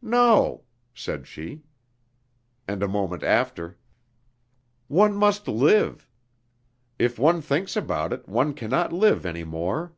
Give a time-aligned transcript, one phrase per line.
[0.00, 0.62] "No,"
[0.94, 1.64] said she.
[2.68, 3.78] And a moment after:
[4.86, 6.06] "One must live....
[7.00, 9.92] If one thinks about it, one cannot live any more.